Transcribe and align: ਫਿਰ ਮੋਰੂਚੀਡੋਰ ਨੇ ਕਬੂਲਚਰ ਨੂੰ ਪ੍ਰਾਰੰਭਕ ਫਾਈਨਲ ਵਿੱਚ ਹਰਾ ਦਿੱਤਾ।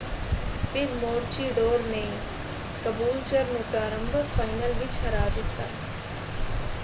ਫਿਰ 0.65 0.93
ਮੋਰੂਚੀਡੋਰ 0.93 1.79
ਨੇ 1.81 2.01
ਕਬੂਲਚਰ 2.85 3.45
ਨੂੰ 3.45 3.61
ਪ੍ਰਾਰੰਭਕ 3.63 4.35
ਫਾਈਨਲ 4.37 4.73
ਵਿੱਚ 4.75 4.97
ਹਰਾ 4.99 5.27
ਦਿੱਤਾ। 5.29 5.67